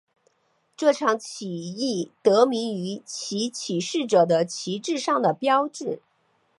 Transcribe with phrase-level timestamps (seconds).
[0.75, 6.01] 这场起义得名于其起事者的旗帜上的标志。